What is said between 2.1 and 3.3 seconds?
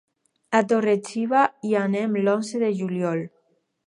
l'onze de juliol.